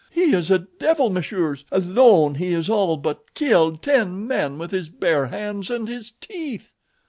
[0.09, 4.89] He is a devil, monsieurs; alone he has all but killed ten men with his
[4.89, 6.73] bare hands and his teeth."